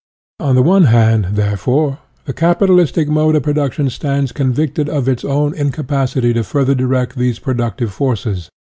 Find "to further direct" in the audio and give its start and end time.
6.33-7.15